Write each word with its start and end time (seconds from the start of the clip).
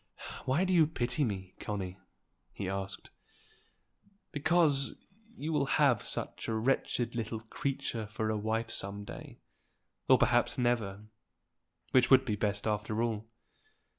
"Why 0.45 0.63
do 0.63 0.73
you 0.73 0.87
pity 0.87 1.23
me, 1.23 1.53
Connie?" 1.59 1.99
he 2.53 2.67
asked. 2.67 3.11
"Because 4.31 4.95
you 5.37 5.53
will 5.53 5.67
have 5.77 6.01
such 6.01 6.47
a 6.47 6.55
wretched 6.55 7.13
little 7.13 7.41
creature 7.41 8.07
for 8.07 8.31
a 8.31 8.35
wife 8.35 8.71
some 8.71 9.03
day, 9.05 9.37
or 10.09 10.17
perhaps 10.17 10.57
never, 10.57 11.03
which 11.91 12.09
would 12.09 12.25
be 12.25 12.35
best 12.35 12.65
after 12.65 13.03
all." 13.03 13.27